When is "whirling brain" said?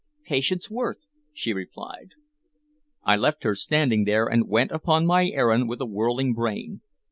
5.85-6.81